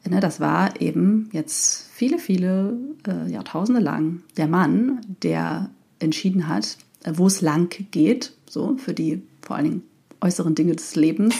ne, 0.09 0.19
das 0.19 0.39
war 0.39 0.81
eben 0.81 1.29
jetzt 1.31 1.91
viele, 1.93 2.17
viele 2.17 2.75
äh, 3.07 3.31
Jahrtausende 3.31 3.79
lang 3.79 4.23
der 4.35 4.47
Mann, 4.47 5.01
der 5.21 5.69
entschieden 5.99 6.47
hat, 6.47 6.79
äh, 7.03 7.11
wo 7.13 7.27
es 7.27 7.41
lang 7.41 7.69
geht, 7.91 8.33
so 8.47 8.77
für 8.77 8.95
die 8.95 9.21
vor 9.43 9.57
allen 9.57 9.65
Dingen 9.65 9.83
äußeren 10.21 10.55
Dinge 10.55 10.75
des 10.75 10.95
Lebens 10.95 11.35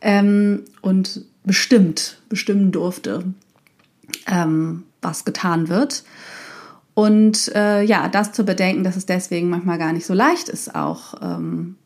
ähm, 0.00 0.62
und 0.80 1.26
bestimmt, 1.44 2.22
bestimmen 2.30 2.72
durfte, 2.72 3.34
ähm, 4.26 4.84
was 5.02 5.26
getan 5.26 5.68
wird. 5.68 6.04
Und 6.94 7.50
äh, 7.54 7.82
ja, 7.82 8.08
das 8.08 8.32
zu 8.32 8.44
bedenken, 8.44 8.84
dass 8.84 8.96
es 8.96 9.06
deswegen 9.06 9.48
manchmal 9.48 9.78
gar 9.78 9.92
nicht 9.92 10.06
so 10.06 10.14
leicht 10.14 10.48
ist, 10.48 10.74
auch 10.74 11.14
ähm, 11.22 11.76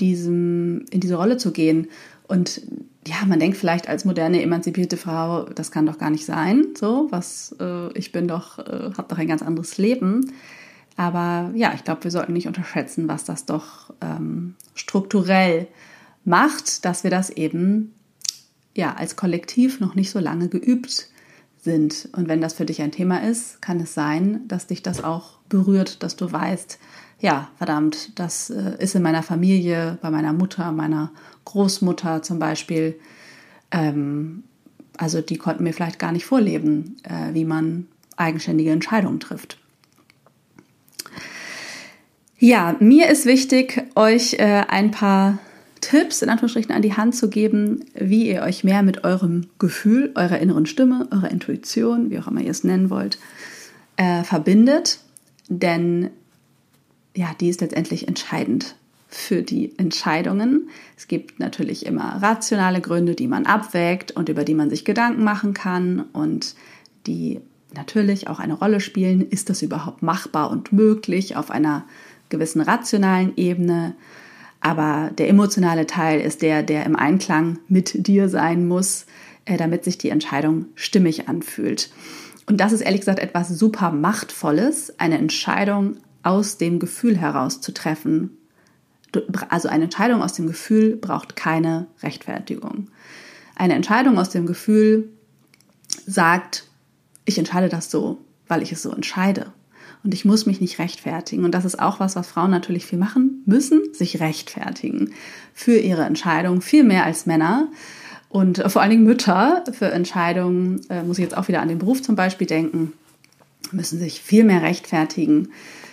diesem, 0.00 0.84
in 0.90 1.00
diese 1.00 1.16
Rolle 1.16 1.36
zu 1.38 1.52
gehen. 1.52 1.88
Und 2.28 2.62
ja, 3.06 3.16
man 3.26 3.40
denkt 3.40 3.56
vielleicht 3.56 3.88
als 3.88 4.04
moderne 4.04 4.40
emanzipierte 4.42 4.96
Frau, 4.96 5.44
das 5.44 5.70
kann 5.70 5.86
doch 5.86 5.98
gar 5.98 6.10
nicht 6.10 6.24
sein. 6.24 6.68
So, 6.78 7.08
was 7.10 7.54
äh, 7.60 7.92
ich 7.98 8.12
bin 8.12 8.28
doch, 8.28 8.58
äh, 8.60 8.92
habe 8.96 9.08
doch 9.08 9.18
ein 9.18 9.28
ganz 9.28 9.42
anderes 9.42 9.76
Leben. 9.76 10.32
Aber 10.96 11.50
ja, 11.56 11.72
ich 11.74 11.82
glaube, 11.82 12.04
wir 12.04 12.10
sollten 12.12 12.32
nicht 12.32 12.46
unterschätzen, 12.46 13.08
was 13.08 13.24
das 13.24 13.46
doch 13.46 13.92
ähm, 14.00 14.54
strukturell 14.74 15.66
macht, 16.24 16.84
dass 16.84 17.02
wir 17.02 17.10
das 17.10 17.30
eben 17.30 17.92
ja 18.76 18.94
als 18.94 19.16
Kollektiv 19.16 19.80
noch 19.80 19.96
nicht 19.96 20.10
so 20.10 20.20
lange 20.20 20.48
geübt 20.48 21.08
sind. 21.64 22.08
Und 22.12 22.28
wenn 22.28 22.40
das 22.40 22.54
für 22.54 22.66
dich 22.66 22.80
ein 22.82 22.92
Thema 22.92 23.22
ist, 23.22 23.60
kann 23.60 23.80
es 23.80 23.94
sein, 23.94 24.46
dass 24.46 24.66
dich 24.66 24.82
das 24.82 25.02
auch 25.02 25.38
berührt, 25.48 26.02
dass 26.02 26.16
du 26.16 26.30
weißt, 26.30 26.78
ja, 27.20 27.48
verdammt, 27.56 28.18
das 28.18 28.50
äh, 28.50 28.76
ist 28.78 28.94
in 28.94 29.02
meiner 29.02 29.22
Familie, 29.22 29.98
bei 30.02 30.10
meiner 30.10 30.32
Mutter, 30.32 30.72
meiner 30.72 31.10
Großmutter 31.44 32.22
zum 32.22 32.38
Beispiel. 32.38 32.98
Ähm, 33.70 34.44
also 34.96 35.20
die 35.20 35.36
konnten 35.36 35.64
mir 35.64 35.72
vielleicht 35.72 35.98
gar 35.98 36.12
nicht 36.12 36.26
vorleben, 36.26 36.96
äh, 37.02 37.34
wie 37.34 37.44
man 37.44 37.86
eigenständige 38.16 38.70
Entscheidungen 38.70 39.20
trifft. 39.20 39.58
Ja, 42.38 42.76
mir 42.78 43.08
ist 43.08 43.26
wichtig, 43.26 43.84
euch 43.94 44.34
äh, 44.34 44.64
ein 44.68 44.90
paar 44.90 45.38
Tipps 45.84 46.22
in 46.22 46.30
Anführungsstrichen 46.30 46.74
an 46.74 46.80
die 46.80 46.96
Hand 46.96 47.14
zu 47.14 47.28
geben, 47.28 47.84
wie 47.94 48.30
ihr 48.30 48.40
euch 48.42 48.64
mehr 48.64 48.82
mit 48.82 49.04
eurem 49.04 49.48
Gefühl, 49.58 50.12
eurer 50.14 50.38
inneren 50.38 50.64
Stimme, 50.64 51.06
eurer 51.10 51.30
Intuition, 51.30 52.10
wie 52.10 52.18
auch 52.18 52.26
immer 52.26 52.40
ihr 52.40 52.50
es 52.50 52.64
nennen 52.64 52.88
wollt, 52.88 53.18
äh, 53.96 54.22
verbindet. 54.22 55.00
Denn 55.48 56.08
ja, 57.14 57.32
die 57.38 57.50
ist 57.50 57.60
letztendlich 57.60 58.08
entscheidend 58.08 58.76
für 59.08 59.42
die 59.42 59.78
Entscheidungen. 59.78 60.70
Es 60.96 61.06
gibt 61.06 61.38
natürlich 61.38 61.84
immer 61.84 62.22
rationale 62.22 62.80
Gründe, 62.80 63.14
die 63.14 63.28
man 63.28 63.44
abwägt 63.44 64.12
und 64.12 64.30
über 64.30 64.44
die 64.44 64.54
man 64.54 64.70
sich 64.70 64.86
Gedanken 64.86 65.22
machen 65.22 65.52
kann 65.52 66.06
und 66.14 66.54
die 67.06 67.40
natürlich 67.74 68.28
auch 68.28 68.38
eine 68.40 68.54
Rolle 68.54 68.80
spielen. 68.80 69.20
Ist 69.20 69.50
das 69.50 69.60
überhaupt 69.60 70.02
machbar 70.02 70.50
und 70.50 70.72
möglich 70.72 71.36
auf 71.36 71.50
einer 71.50 71.84
gewissen 72.30 72.62
rationalen 72.62 73.36
Ebene? 73.36 73.94
Aber 74.64 75.10
der 75.18 75.28
emotionale 75.28 75.86
Teil 75.86 76.22
ist 76.22 76.40
der, 76.40 76.62
der 76.62 76.86
im 76.86 76.96
Einklang 76.96 77.58
mit 77.68 78.06
dir 78.06 78.30
sein 78.30 78.66
muss, 78.66 79.04
äh, 79.44 79.58
damit 79.58 79.84
sich 79.84 79.98
die 79.98 80.08
Entscheidung 80.08 80.64
stimmig 80.74 81.28
anfühlt. 81.28 81.90
Und 82.46 82.62
das 82.62 82.72
ist 82.72 82.80
ehrlich 82.80 83.02
gesagt 83.02 83.18
etwas 83.18 83.50
super 83.50 83.92
Machtvolles, 83.92 84.98
eine 84.98 85.18
Entscheidung 85.18 85.98
aus 86.22 86.56
dem 86.56 86.78
Gefühl 86.78 87.18
heraus 87.18 87.60
zu 87.60 87.74
treffen. 87.74 88.38
Also 89.50 89.68
eine 89.68 89.84
Entscheidung 89.84 90.22
aus 90.22 90.32
dem 90.32 90.46
Gefühl 90.46 90.96
braucht 90.96 91.36
keine 91.36 91.86
Rechtfertigung. 92.02 92.88
Eine 93.54 93.74
Entscheidung 93.74 94.18
aus 94.18 94.30
dem 94.30 94.46
Gefühl 94.46 95.10
sagt, 96.06 96.66
ich 97.26 97.36
entscheide 97.36 97.68
das 97.68 97.90
so, 97.90 98.16
weil 98.48 98.62
ich 98.62 98.72
es 98.72 98.82
so 98.82 98.92
entscheide 98.92 99.52
und 100.04 100.12
ich 100.12 100.26
muss 100.26 100.44
mich 100.44 100.60
nicht 100.60 100.78
rechtfertigen. 100.78 101.44
Und 101.44 101.52
das 101.52 101.64
ist 101.64 101.80
auch 101.80 101.98
was, 101.98 102.14
was 102.14 102.28
Frauen 102.28 102.50
natürlich 102.50 102.84
viel 102.84 102.98
machen 102.98 103.42
müssen, 103.46 103.82
sich 103.94 104.20
rechtfertigen 104.20 105.14
für 105.54 105.76
ihre 105.76 106.04
Entscheidung, 106.04 106.60
viel 106.60 106.84
mehr 106.84 107.04
als 107.04 107.24
Männer. 107.24 107.68
Und 108.28 108.62
vor 108.66 108.82
allen 108.82 108.90
Dingen 108.90 109.04
Mütter 109.04 109.64
für 109.72 109.90
Entscheidungen, 109.90 110.80
äh, 110.90 111.02
muss 111.02 111.18
ich 111.18 111.24
jetzt 111.24 111.36
auch 111.36 111.48
wieder 111.48 111.62
an 111.62 111.68
den 111.68 111.78
Beruf 111.78 112.02
zum 112.02 112.16
Beispiel 112.16 112.46
denken, 112.46 112.92
müssen 113.72 113.98
sich 113.98 114.20
viel 114.20 114.44
mehr 114.44 114.60
rechtfertigen 114.60 115.48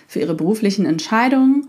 für 0.06 0.20
ihre 0.20 0.34
beruflichen 0.34 0.84
Entscheidungen. 0.84 1.68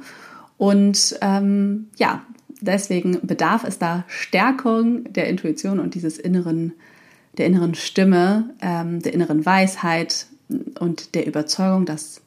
Und 0.58 1.18
ähm, 1.22 1.88
ja, 1.96 2.24
deswegen 2.60 3.20
bedarf 3.26 3.64
es 3.64 3.80
da 3.80 4.04
Stärkung 4.08 5.12
der 5.14 5.30
Intuition 5.30 5.80
und 5.80 5.96
dieses 5.96 6.18
inneren, 6.18 6.74
der 7.38 7.46
inneren 7.46 7.74
Stimme, 7.74 8.50
ähm, 8.62 9.02
der 9.02 9.14
inneren 9.14 9.46
Weisheit 9.46 10.28
und 10.80 11.16
der 11.16 11.26
Überzeugung, 11.26 11.86
dass 11.86 12.23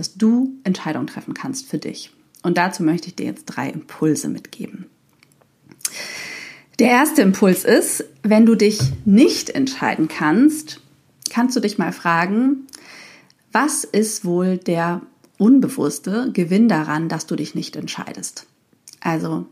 dass 0.00 0.14
du 0.14 0.54
Entscheidungen 0.64 1.06
treffen 1.06 1.34
kannst 1.34 1.66
für 1.66 1.76
dich. 1.76 2.10
Und 2.42 2.56
dazu 2.56 2.82
möchte 2.82 3.08
ich 3.08 3.16
dir 3.16 3.26
jetzt 3.26 3.44
drei 3.44 3.68
Impulse 3.68 4.30
mitgeben. 4.30 4.86
Der 6.78 6.88
erste 6.88 7.20
Impuls 7.20 7.66
ist, 7.66 8.06
wenn 8.22 8.46
du 8.46 8.54
dich 8.54 8.80
nicht 9.04 9.50
entscheiden 9.50 10.08
kannst, 10.08 10.80
kannst 11.28 11.54
du 11.54 11.60
dich 11.60 11.76
mal 11.76 11.92
fragen, 11.92 12.66
was 13.52 13.84
ist 13.84 14.24
wohl 14.24 14.56
der 14.56 15.02
unbewusste 15.36 16.30
Gewinn 16.32 16.66
daran, 16.66 17.10
dass 17.10 17.26
du 17.26 17.36
dich 17.36 17.54
nicht 17.54 17.76
entscheidest? 17.76 18.46
Also 19.00 19.44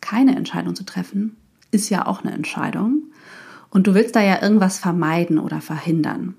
keine 0.00 0.36
Entscheidung 0.36 0.76
zu 0.76 0.84
treffen, 0.84 1.36
ist 1.72 1.90
ja 1.90 2.06
auch 2.06 2.22
eine 2.22 2.32
Entscheidung. 2.32 3.02
Und 3.70 3.88
du 3.88 3.94
willst 3.94 4.14
da 4.14 4.22
ja 4.22 4.40
irgendwas 4.40 4.78
vermeiden 4.78 5.40
oder 5.40 5.60
verhindern. 5.60 6.36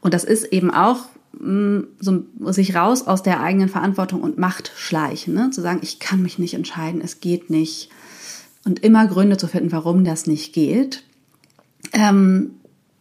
Und 0.00 0.12
das 0.12 0.24
ist 0.24 0.46
eben 0.46 0.72
auch 0.72 1.06
so 1.32 2.24
sich 2.46 2.74
raus 2.74 3.06
aus 3.06 3.22
der 3.22 3.40
eigenen 3.40 3.68
Verantwortung 3.68 4.20
und 4.20 4.38
Macht 4.38 4.72
schleichen, 4.76 5.34
ne? 5.34 5.50
zu 5.50 5.60
sagen, 5.60 5.80
ich 5.82 6.00
kann 6.00 6.22
mich 6.22 6.38
nicht 6.38 6.54
entscheiden, 6.54 7.00
es 7.00 7.20
geht 7.20 7.50
nicht 7.50 7.90
und 8.64 8.80
immer 8.80 9.06
Gründe 9.06 9.36
zu 9.36 9.46
finden, 9.46 9.72
warum 9.72 10.04
das 10.04 10.26
nicht 10.26 10.52
geht. 10.52 11.04
Ähm, 11.92 12.52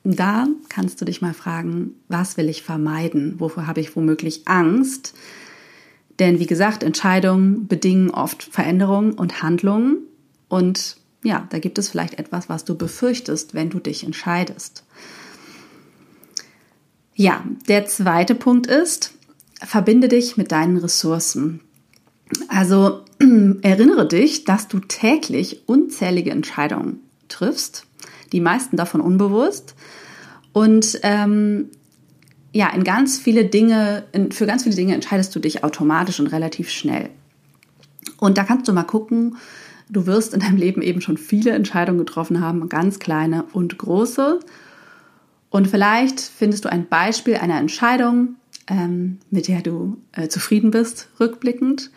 da 0.03 0.47
kannst 0.69 1.01
du 1.01 1.05
dich 1.05 1.21
mal 1.21 1.33
fragen, 1.33 1.95
was 2.07 2.37
will 2.37 2.49
ich 2.49 2.63
vermeiden? 2.63 3.39
Wovor 3.39 3.67
habe 3.67 3.81
ich 3.81 3.95
womöglich 3.95 4.47
Angst? 4.47 5.13
Denn 6.19 6.39
wie 6.39 6.47
gesagt, 6.47 6.83
Entscheidungen 6.83 7.67
bedingen 7.67 8.09
oft 8.09 8.43
Veränderungen 8.43 9.13
und 9.13 9.41
Handlungen. 9.41 9.97
Und 10.47 10.97
ja, 11.23 11.47
da 11.49 11.59
gibt 11.59 11.77
es 11.77 11.89
vielleicht 11.89 12.17
etwas, 12.17 12.47
was 12.47 12.65
du 12.65 12.75
befürchtest, 12.75 13.53
wenn 13.53 13.69
du 13.69 13.79
dich 13.79 14.03
entscheidest. 14.03 14.85
Ja, 17.19 17.43
der 17.67 17.85
zweite 17.85 18.33
Punkt 18.33 18.65
ist, 18.65 19.13
verbinde 19.61 20.07
dich 20.07 20.37
mit 20.37 20.53
deinen 20.53 20.77
Ressourcen. 20.77 21.59
Also 22.47 23.01
erinnere 23.61 24.07
dich, 24.07 24.45
dass 24.45 24.69
du 24.69 24.79
täglich 24.79 25.67
unzählige 25.67 26.31
Entscheidungen 26.31 27.01
triffst, 27.27 27.85
die 28.31 28.39
meisten 28.39 28.77
davon 28.77 29.01
unbewusst. 29.01 29.75
Und 30.53 30.97
ähm, 31.03 31.65
ja, 32.53 32.69
in 32.69 32.85
ganz 32.85 33.19
viele 33.19 33.43
Dinge, 33.43 34.05
in, 34.13 34.31
für 34.31 34.45
ganz 34.45 34.63
viele 34.63 34.77
Dinge 34.77 34.95
entscheidest 34.95 35.35
du 35.35 35.41
dich 35.41 35.61
automatisch 35.65 36.21
und 36.21 36.27
relativ 36.27 36.69
schnell. 36.69 37.09
Und 38.17 38.37
da 38.37 38.45
kannst 38.45 38.65
du 38.69 38.71
mal 38.71 38.83
gucken, 38.83 39.35
du 39.89 40.05
wirst 40.05 40.33
in 40.33 40.39
deinem 40.39 40.55
Leben 40.55 40.81
eben 40.81 41.01
schon 41.01 41.17
viele 41.17 41.51
Entscheidungen 41.51 41.99
getroffen 41.99 42.39
haben, 42.39 42.69
ganz 42.69 42.97
kleine 42.97 43.43
und 43.51 43.77
große. 43.77 44.39
Und 45.49 45.67
vielleicht 45.67 46.19
findest 46.19 46.65
du 46.65 46.71
ein 46.71 46.87
Beispiel 46.87 47.35
einer 47.35 47.59
Entscheidung, 47.59 48.35
ähm, 48.67 49.17
mit 49.31 49.47
der 49.47 49.61
du 49.61 49.97
äh, 50.11 50.27
zufrieden 50.27 50.71
bist, 50.71 51.09
rückblickend. 51.19 51.91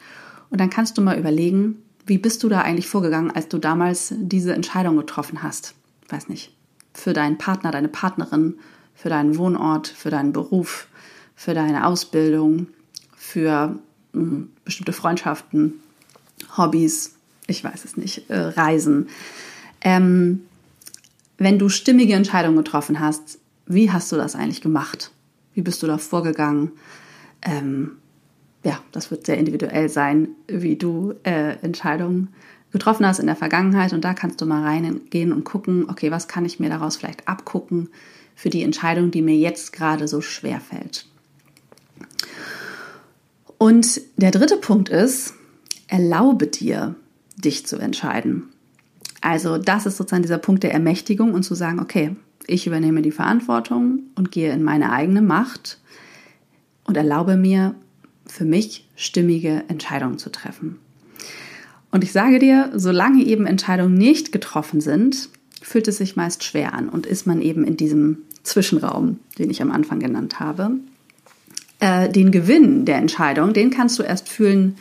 Und 0.50 0.60
dann 0.60 0.70
kannst 0.70 0.96
du 0.96 1.02
mal 1.02 1.18
überlegen, 1.18 1.82
wie 2.06 2.18
bist 2.18 2.42
du 2.42 2.48
da 2.48 2.62
eigentlich 2.62 2.88
vorgegangen, 2.88 3.30
als 3.30 3.48
du 3.48 3.58
damals 3.58 4.14
diese 4.16 4.54
Entscheidung 4.54 4.96
getroffen 4.96 5.42
hast? 5.42 5.74
Weiß 6.08 6.28
nicht. 6.28 6.52
Für 6.94 7.12
deinen 7.12 7.38
Partner, 7.38 7.70
deine 7.70 7.88
Partnerin, 7.88 8.58
für 8.94 9.08
deinen 9.08 9.36
Wohnort, 9.38 9.88
für 9.88 10.10
deinen 10.10 10.32
Beruf, 10.32 10.88
für 11.34 11.54
deine 11.54 11.86
Ausbildung, 11.86 12.68
für 13.16 13.78
mh, 14.12 14.20
hm, 14.20 14.50
bestimmte 14.64 14.92
Freundschaften, 14.92 15.74
Hobbys, 16.56 17.14
ich 17.46 17.64
weiß 17.64 17.84
es 17.84 17.96
nicht, 17.96 18.30
äh, 18.30 18.38
Reisen. 18.38 19.08
Ähm, 19.80 20.42
wenn 21.38 21.58
du 21.58 21.68
stimmige 21.68 22.14
Entscheidungen 22.14 22.56
getroffen 22.56 23.00
hast, 23.00 23.38
wie 23.66 23.90
hast 23.90 24.10
du 24.12 24.16
das 24.16 24.34
eigentlich 24.34 24.60
gemacht? 24.60 25.10
Wie 25.54 25.62
bist 25.62 25.82
du 25.82 25.86
da 25.86 25.98
vorgegangen? 25.98 26.72
Ähm, 27.42 27.92
ja, 28.64 28.80
das 28.92 29.10
wird 29.10 29.26
sehr 29.26 29.38
individuell 29.38 29.88
sein, 29.88 30.28
wie 30.46 30.76
du 30.76 31.14
äh, 31.24 31.56
Entscheidungen 31.62 32.28
getroffen 32.70 33.06
hast 33.06 33.18
in 33.18 33.26
der 33.26 33.36
Vergangenheit. 33.36 33.92
Und 33.92 34.04
da 34.04 34.14
kannst 34.14 34.40
du 34.40 34.46
mal 34.46 34.62
reingehen 34.62 35.32
und 35.32 35.44
gucken, 35.44 35.88
okay, 35.88 36.10
was 36.10 36.28
kann 36.28 36.44
ich 36.44 36.60
mir 36.60 36.70
daraus 36.70 36.96
vielleicht 36.96 37.28
abgucken 37.28 37.88
für 38.34 38.50
die 38.50 38.62
Entscheidung, 38.62 39.10
die 39.10 39.22
mir 39.22 39.36
jetzt 39.36 39.72
gerade 39.72 40.08
so 40.08 40.20
schwer 40.20 40.60
fällt. 40.60 41.06
Und 43.58 44.00
der 44.16 44.30
dritte 44.30 44.56
Punkt 44.56 44.88
ist, 44.88 45.34
erlaube 45.86 46.46
dir, 46.46 46.96
dich 47.36 47.66
zu 47.66 47.76
entscheiden. 47.76 48.48
Also 49.20 49.58
das 49.58 49.86
ist 49.86 49.96
sozusagen 49.96 50.22
dieser 50.22 50.38
Punkt 50.38 50.64
der 50.64 50.72
Ermächtigung 50.72 51.32
und 51.32 51.44
zu 51.44 51.54
sagen, 51.54 51.78
okay, 51.78 52.16
ich 52.46 52.66
übernehme 52.66 53.02
die 53.02 53.10
Verantwortung 53.10 54.00
und 54.14 54.30
gehe 54.30 54.52
in 54.52 54.62
meine 54.62 54.92
eigene 54.92 55.22
Macht 55.22 55.78
und 56.84 56.96
erlaube 56.96 57.36
mir, 57.36 57.74
für 58.26 58.44
mich 58.44 58.88
stimmige 58.96 59.64
Entscheidungen 59.68 60.18
zu 60.18 60.30
treffen. 60.30 60.78
Und 61.90 62.02
ich 62.02 62.12
sage 62.12 62.38
dir, 62.38 62.70
solange 62.74 63.22
eben 63.24 63.46
Entscheidungen 63.46 63.94
nicht 63.94 64.32
getroffen 64.32 64.80
sind, 64.80 65.28
fühlt 65.60 65.86
es 65.88 65.98
sich 65.98 66.16
meist 66.16 66.42
schwer 66.42 66.72
an 66.72 66.88
und 66.88 67.04
ist 67.06 67.26
man 67.26 67.42
eben 67.42 67.64
in 67.64 67.76
diesem 67.76 68.18
Zwischenraum, 68.42 69.18
den 69.38 69.50
ich 69.50 69.60
am 69.60 69.70
Anfang 69.70 70.00
genannt 70.00 70.40
habe. 70.40 70.70
Äh, 71.80 72.08
den 72.08 72.30
Gewinn 72.30 72.86
der 72.86 72.96
Entscheidung, 72.96 73.52
den 73.52 73.70
kannst 73.70 73.98
du 73.98 74.02
erst 74.02 74.28
fühlen, 74.28 74.76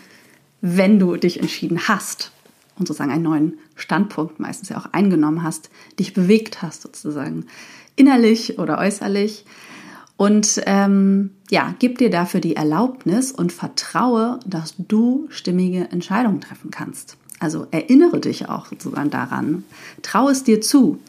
wenn 0.61 0.99
du 0.99 1.17
dich 1.17 1.39
entschieden 1.39 1.87
hast 1.87 2.31
und 2.81 2.87
sozusagen 2.87 3.11
einen 3.11 3.23
neuen 3.23 3.59
Standpunkt 3.75 4.39
meistens 4.39 4.69
ja 4.69 4.77
auch 4.77 4.87
eingenommen 4.91 5.43
hast, 5.43 5.69
dich 5.99 6.13
bewegt 6.13 6.63
hast 6.63 6.81
sozusagen, 6.81 7.45
innerlich 7.95 8.57
oder 8.57 8.79
äußerlich. 8.79 9.45
Und 10.17 10.61
ähm, 10.65 11.31
ja, 11.51 11.75
gib 11.77 11.99
dir 11.99 12.09
dafür 12.09 12.41
die 12.41 12.55
Erlaubnis 12.55 13.31
und 13.31 13.51
vertraue, 13.51 14.39
dass 14.47 14.73
du 14.77 15.27
stimmige 15.29 15.91
Entscheidungen 15.91 16.41
treffen 16.41 16.71
kannst. 16.71 17.17
Also 17.39 17.67
erinnere 17.69 18.19
dich 18.19 18.49
auch 18.49 18.65
sozusagen 18.67 19.11
daran, 19.11 19.63
traue 20.01 20.31
es 20.31 20.43
dir 20.43 20.59
zu. 20.59 20.99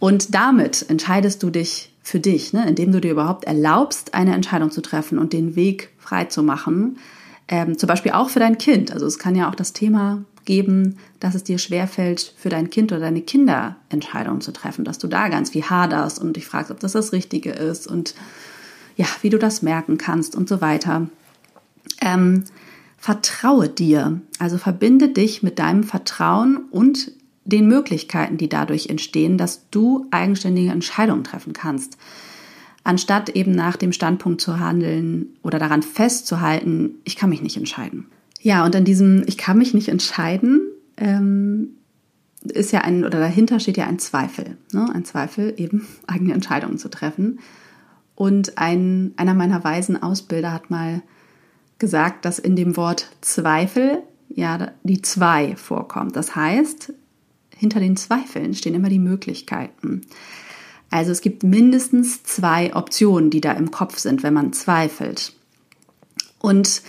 Und 0.00 0.34
damit 0.34 0.86
entscheidest 0.88 1.42
du 1.44 1.50
dich 1.50 1.92
für 2.02 2.18
dich, 2.18 2.52
ne, 2.52 2.68
indem 2.68 2.90
du 2.90 3.00
dir 3.00 3.12
überhaupt 3.12 3.44
erlaubst, 3.44 4.14
eine 4.14 4.34
Entscheidung 4.34 4.72
zu 4.72 4.80
treffen 4.80 5.18
und 5.18 5.32
den 5.32 5.54
Weg 5.54 5.90
frei 5.98 6.24
zu 6.24 6.42
machen. 6.42 6.98
Ähm, 7.46 7.78
zum 7.78 7.86
Beispiel 7.86 8.12
auch 8.12 8.30
für 8.30 8.40
dein 8.40 8.58
Kind. 8.58 8.92
Also 8.92 9.06
es 9.06 9.18
kann 9.18 9.36
ja 9.36 9.48
auch 9.48 9.54
das 9.54 9.72
Thema 9.72 10.24
geben, 10.50 10.96
dass 11.20 11.36
es 11.36 11.44
dir 11.44 11.58
schwerfällt, 11.58 12.34
für 12.36 12.48
dein 12.48 12.70
Kind 12.70 12.90
oder 12.90 13.02
deine 13.02 13.22
Kinder 13.22 13.76
Entscheidungen 13.88 14.40
zu 14.40 14.52
treffen, 14.52 14.84
dass 14.84 14.98
du 14.98 15.06
da 15.06 15.28
ganz 15.28 15.54
wie 15.54 15.62
haderst 15.62 16.18
und 16.18 16.34
dich 16.34 16.44
fragst, 16.44 16.72
ob 16.72 16.80
das 16.80 16.90
das 16.90 17.12
Richtige 17.12 17.52
ist 17.52 17.86
und 17.86 18.16
ja, 18.96 19.06
wie 19.22 19.30
du 19.30 19.38
das 19.38 19.62
merken 19.62 19.96
kannst 19.96 20.34
und 20.34 20.48
so 20.48 20.60
weiter. 20.60 21.08
Ähm, 22.00 22.42
vertraue 22.98 23.68
dir, 23.68 24.20
also 24.40 24.58
verbinde 24.58 25.10
dich 25.10 25.44
mit 25.44 25.60
deinem 25.60 25.84
Vertrauen 25.84 26.64
und 26.72 27.12
den 27.44 27.68
Möglichkeiten, 27.68 28.36
die 28.36 28.48
dadurch 28.48 28.88
entstehen, 28.88 29.38
dass 29.38 29.70
du 29.70 30.08
eigenständige 30.10 30.72
Entscheidungen 30.72 31.22
treffen 31.22 31.52
kannst. 31.52 31.96
Anstatt 32.82 33.28
eben 33.28 33.52
nach 33.52 33.76
dem 33.76 33.92
Standpunkt 33.92 34.40
zu 34.40 34.58
handeln 34.58 35.26
oder 35.44 35.60
daran 35.60 35.84
festzuhalten, 35.84 36.96
ich 37.04 37.14
kann 37.14 37.30
mich 37.30 37.40
nicht 37.40 37.56
entscheiden. 37.56 38.06
Ja, 38.40 38.64
und 38.64 38.74
an 38.74 38.84
diesem 38.84 39.22
Ich 39.26 39.36
kann 39.36 39.58
mich 39.58 39.74
nicht 39.74 39.88
entscheiden, 39.88 40.62
ähm, 40.96 41.76
ist 42.42 42.72
ja 42.72 42.80
ein, 42.80 43.04
oder 43.04 43.18
dahinter 43.18 43.60
steht 43.60 43.76
ja 43.76 43.86
ein 43.86 43.98
Zweifel. 43.98 44.56
Ne? 44.72 44.88
Ein 44.92 45.04
Zweifel, 45.04 45.54
eben 45.58 45.86
eigene 46.06 46.32
Entscheidungen 46.32 46.78
zu 46.78 46.88
treffen. 46.88 47.40
Und 48.14 48.58
ein, 48.58 49.12
einer 49.16 49.34
meiner 49.34 49.62
weisen 49.64 50.02
Ausbilder 50.02 50.52
hat 50.52 50.70
mal 50.70 51.02
gesagt, 51.78 52.24
dass 52.24 52.38
in 52.38 52.56
dem 52.56 52.76
Wort 52.76 53.10
Zweifel 53.20 54.02
ja 54.28 54.72
die 54.82 55.02
zwei 55.02 55.56
vorkommt. 55.56 56.16
Das 56.16 56.36
heißt, 56.36 56.92
hinter 57.56 57.80
den 57.80 57.96
Zweifeln 57.96 58.54
stehen 58.54 58.74
immer 58.74 58.88
die 58.88 58.98
Möglichkeiten. 58.98 60.02
Also 60.90 61.12
es 61.12 61.20
gibt 61.20 61.42
mindestens 61.42 62.22
zwei 62.22 62.74
Optionen, 62.74 63.30
die 63.30 63.40
da 63.40 63.52
im 63.52 63.70
Kopf 63.70 63.98
sind, 63.98 64.22
wenn 64.22 64.34
man 64.34 64.52
zweifelt. 64.52 65.32
Und 66.40 66.82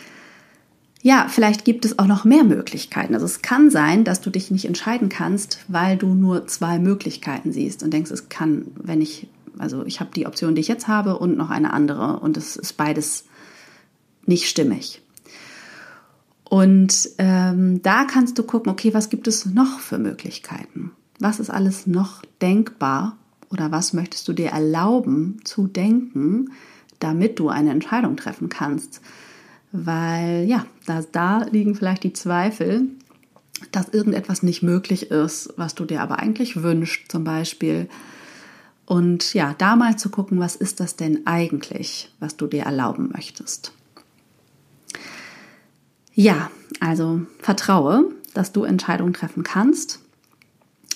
ja, 1.04 1.28
vielleicht 1.28 1.66
gibt 1.66 1.86
es 1.86 1.98
auch 1.98 2.06
noch 2.06 2.26
mehr 2.26 2.44
Möglichkeiten. 2.44 3.16
Also 3.16 3.26
es 3.26 3.42
kann 3.42 3.72
sein, 3.72 4.04
dass 4.04 4.22
du 4.22 4.30
dich 4.30 4.52
nicht 4.52 4.66
entscheiden 4.66 5.10
kannst, 5.10 5.60
weil 5.68 5.98
du 5.98 6.14
nur 6.14 6.46
zwei 6.48 6.78
Möglichkeiten 6.78 7.52
siehst 7.52 7.82
und 7.82 7.92
denkst, 7.92 8.12
es 8.12 8.30
kann, 8.30 8.68
wenn 8.76 9.02
ich, 9.02 9.28
also 9.58 9.84
ich 9.86 10.00
habe 10.00 10.12
die 10.16 10.28
Option, 10.28 10.54
die 10.54 10.62
ich 10.62 10.68
jetzt 10.68 10.88
habe 10.88 11.18
und 11.18 11.38
noch 11.38 11.50
eine 11.50 11.74
andere 11.74 12.20
und 12.20 12.38
es 12.38 12.56
ist 12.56 12.74
beides 12.74 13.26
nicht 14.26 14.48
stimmig. 14.48 15.02
Und 16.44 17.10
ähm, 17.18 17.82
da 17.82 18.04
kannst 18.04 18.38
du 18.38 18.44
gucken, 18.44 18.72
okay, 18.72 18.94
was 18.94 19.10
gibt 19.10 19.28
es 19.28 19.46
noch 19.46 19.80
für 19.80 19.98
Möglichkeiten? 19.98 20.92
Was 21.18 21.40
ist 21.40 21.50
alles 21.50 21.88
noch 21.88 22.22
denkbar 22.42 23.18
oder 23.50 23.72
was 23.72 23.94
möchtest 23.94 24.28
du 24.28 24.34
dir 24.34 24.50
erlauben 24.50 25.40
zu 25.46 25.66
denken, 25.66 26.52
damit 27.00 27.40
du 27.40 27.50
eine 27.50 27.72
Entscheidung 27.72 28.18
treffen 28.18 28.50
kannst? 28.50 29.02
Weil 29.72 30.46
ja, 30.48 30.66
da, 30.86 31.02
da 31.12 31.44
liegen 31.52 31.76
vielleicht 31.76 32.04
die 32.04 32.14
Zweifel, 32.14 32.84
dass 33.72 33.90
irgendetwas 33.90 34.44
nicht 34.44 34.64
möglich 34.64 35.12
ist, 35.12 35.54
was 35.58 35.76
du 35.76 35.86
dir 35.86 36.02
aber 36.02 36.20
eigentlich 36.20 36.62
wünschst, 36.64 37.12
zum 37.12 37.24
Beispiel. 37.24 37.88
Und 38.86 39.34
ja, 39.34 39.56
da 39.58 39.76
mal 39.76 39.98
zu 39.98 40.10
gucken, 40.10 40.40
was 40.40 40.56
ist 40.56 40.80
das 40.80 40.96
denn 40.96 41.26
eigentlich, 41.26 42.14
was 42.20 42.36
du 42.36 42.48
dir 42.48 42.64
erlauben 42.64 43.10
möchtest. 43.14 43.72
Ja, 46.14 46.52
also 46.80 47.22
vertraue, 47.40 48.12
dass 48.34 48.52
du 48.52 48.64
Entscheidungen 48.64 49.14
treffen 49.14 49.44
kannst 49.44 50.00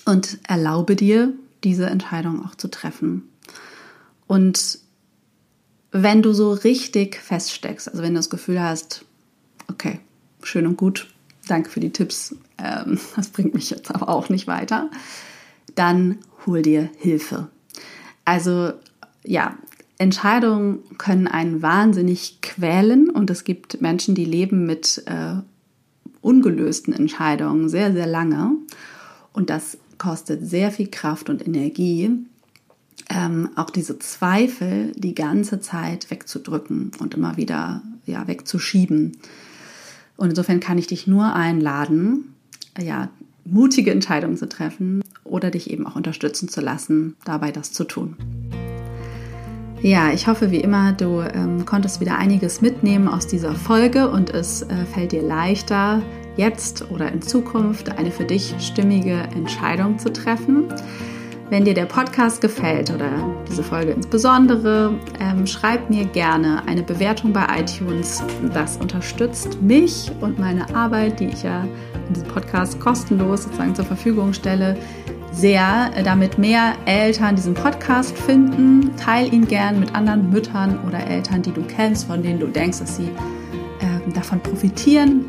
und 0.05 0.39
erlaube 0.43 0.95
dir, 0.95 1.33
diese 1.63 1.85
Entscheidung 1.85 2.45
auch 2.45 2.55
zu 2.55 2.69
treffen. 2.69 3.23
Und 4.27 4.79
wenn 5.97 6.21
du 6.21 6.33
so 6.33 6.51
richtig 6.51 7.15
feststeckst, 7.15 7.87
also 7.87 8.03
wenn 8.03 8.13
du 8.13 8.19
das 8.19 8.29
Gefühl 8.29 8.61
hast, 8.61 9.05
okay, 9.69 9.99
schön 10.43 10.67
und 10.67 10.75
gut, 10.75 11.07
danke 11.47 11.69
für 11.69 11.79
die 11.79 11.91
Tipps, 11.91 12.35
ähm, 12.57 12.99
das 13.15 13.29
bringt 13.29 13.53
mich 13.53 13.69
jetzt 13.69 13.93
aber 13.95 14.09
auch 14.09 14.27
nicht 14.27 14.45
weiter, 14.45 14.89
dann 15.75 16.19
hol 16.45 16.61
dir 16.61 16.89
Hilfe. 16.97 17.47
Also 18.25 18.73
ja, 19.23 19.57
Entscheidungen 19.97 20.79
können 20.97 21.27
einen 21.27 21.61
wahnsinnig 21.61 22.41
quälen 22.41 23.09
und 23.09 23.29
es 23.29 23.45
gibt 23.45 23.81
Menschen, 23.81 24.15
die 24.15 24.25
leben 24.25 24.65
mit 24.65 25.01
äh, 25.05 25.35
ungelösten 26.19 26.93
Entscheidungen 26.93 27.69
sehr, 27.69 27.93
sehr 27.93 28.07
lange 28.07 28.51
und 29.31 29.49
das 29.49 29.77
kostet 29.97 30.45
sehr 30.45 30.71
viel 30.71 30.89
Kraft 30.91 31.29
und 31.29 31.45
Energie 31.47 32.25
ähm, 33.09 33.49
auch 33.55 33.69
diese 33.69 33.99
Zweifel 33.99 34.91
die 34.95 35.15
ganze 35.15 35.59
Zeit 35.59 36.09
wegzudrücken 36.09 36.91
und 36.99 37.13
immer 37.13 37.37
wieder 37.37 37.81
ja, 38.05 38.27
wegzuschieben. 38.27 39.17
Und 40.17 40.29
insofern 40.29 40.59
kann 40.59 40.77
ich 40.77 40.87
dich 40.87 41.07
nur 41.07 41.33
einladen, 41.33 42.33
ja, 42.79 43.09
mutige 43.43 43.91
Entscheidungen 43.91 44.37
zu 44.37 44.49
treffen 44.49 45.01
oder 45.23 45.51
dich 45.51 45.69
eben 45.69 45.85
auch 45.85 45.95
unterstützen 45.95 46.49
zu 46.49 46.61
lassen, 46.61 47.15
dabei 47.25 47.51
das 47.51 47.71
zu 47.71 47.83
tun. 47.83 48.15
Ja, 49.81 50.11
ich 50.11 50.27
hoffe 50.27 50.49
wie 50.49 50.61
immer, 50.61 50.93
du 50.93 51.21
ähm, 51.21 51.65
konntest 51.65 52.01
wieder 52.01 52.17
einiges 52.17 52.61
mitnehmen 52.61 53.07
aus 53.07 53.27
dieser 53.27 53.53
Folge 53.53 54.09
und 54.09 54.31
es 54.31 54.63
äh, 54.63 54.85
fällt 54.91 55.11
dir 55.11 55.21
leichter, 55.21 56.01
jetzt 56.37 56.89
oder 56.89 57.11
in 57.11 57.21
Zukunft 57.21 57.89
eine 57.89 58.09
für 58.11 58.25
dich 58.25 58.55
stimmige 58.59 59.13
Entscheidung 59.13 59.99
zu 59.99 60.11
treffen. 60.11 60.65
Wenn 61.47 61.63
dir 61.63 61.75
der 61.75 61.85
Podcast 61.85 62.41
gefällt 62.41 62.89
oder 62.89 63.11
diese 63.47 63.61
Folge 63.61 63.91
insbesondere, 63.91 64.97
ähm, 65.19 65.45
schreib 65.45 65.91
mir 65.91 66.05
gerne 66.05 66.63
eine 66.67 66.81
Bewertung 66.81 67.33
bei 67.33 67.45
iTunes. 67.59 68.23
Das 68.51 68.77
unterstützt 68.77 69.61
mich 69.61 70.11
und 70.21 70.39
meine 70.39 70.73
Arbeit, 70.75 71.19
die 71.19 71.27
ich 71.27 71.43
ja 71.43 71.63
in 72.07 72.13
diesem 72.15 72.27
Podcast 72.29 72.79
kostenlos 72.79 73.43
sozusagen 73.43 73.75
zur 73.75 73.85
Verfügung 73.85 74.33
stelle, 74.33 74.75
sehr, 75.31 75.91
äh, 75.95 76.01
damit 76.01 76.39
mehr 76.39 76.73
Eltern 76.85 77.35
diesen 77.35 77.53
Podcast 77.53 78.17
finden. 78.17 78.95
Teil 78.97 79.31
ihn 79.31 79.47
gern 79.47 79.79
mit 79.79 79.93
anderen 79.93 80.31
Müttern 80.31 80.79
oder 80.87 81.05
Eltern, 81.05 81.43
die 81.43 81.51
du 81.51 81.61
kennst, 81.61 82.07
von 82.07 82.23
denen 82.23 82.39
du 82.39 82.47
denkst, 82.47 82.79
dass 82.79 82.97
sie 82.97 83.11
äh, 83.81 84.11
davon 84.13 84.39
profitieren. 84.39 85.25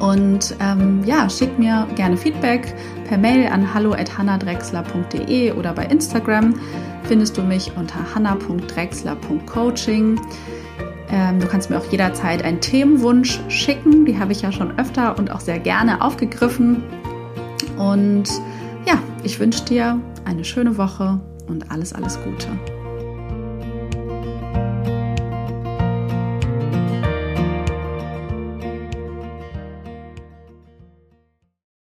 Und 0.00 0.56
ähm, 0.60 1.04
ja, 1.04 1.28
schick 1.28 1.58
mir 1.58 1.86
gerne 1.94 2.16
Feedback 2.16 2.74
per 3.06 3.18
Mail 3.18 3.48
an 3.48 3.74
hallo@hannadrexler.de 3.74 5.52
oder 5.52 5.74
bei 5.74 5.84
Instagram 5.84 6.54
findest 7.04 7.36
du 7.36 7.42
mich 7.42 7.70
unter 7.76 7.98
hanna.drexler.coaching. 8.14 10.18
Ähm, 11.10 11.40
du 11.40 11.46
kannst 11.46 11.68
mir 11.70 11.78
auch 11.78 11.90
jederzeit 11.90 12.44
einen 12.44 12.60
Themenwunsch 12.60 13.40
schicken, 13.48 14.04
die 14.04 14.16
habe 14.18 14.32
ich 14.32 14.42
ja 14.42 14.52
schon 14.52 14.78
öfter 14.78 15.18
und 15.18 15.32
auch 15.32 15.40
sehr 15.40 15.58
gerne 15.58 16.02
aufgegriffen. 16.02 16.82
Und 17.76 18.28
ja, 18.86 18.94
ich 19.22 19.38
wünsche 19.40 19.64
dir 19.64 19.98
eine 20.24 20.44
schöne 20.44 20.78
Woche 20.78 21.20
und 21.48 21.70
alles, 21.70 21.92
alles 21.92 22.18
Gute. 22.22 22.48